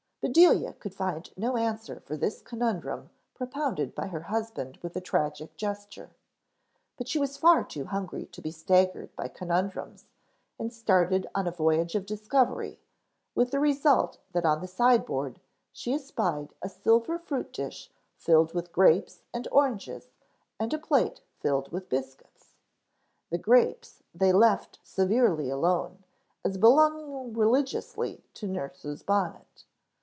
[0.21, 5.57] Bedelia could find no answer for this conundrum propounded by her husband with a tragic
[5.57, 6.11] gesture.
[6.95, 10.05] But she was far too hungry to be staggered by conundrums
[10.59, 12.79] and started on a voyage of discovery,
[13.33, 15.39] with the result that on the sideboard
[15.73, 20.09] she espied a silver fruit dish filled with grapes and oranges
[20.59, 22.53] and a plate filled with biscuits.
[23.31, 26.03] The grapes they left severely alone
[26.45, 29.65] as belonging religiously to nurse's bonnet.